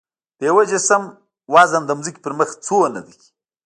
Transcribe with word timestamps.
د 0.37 0.41
یو 0.49 0.57
جسم 0.71 1.03
وزن 1.53 1.81
د 1.85 1.91
ځمکې 1.99 2.21
پر 2.23 2.33
مخ 2.39 2.49
څومره 2.65 2.99
دی؟ 3.07 3.17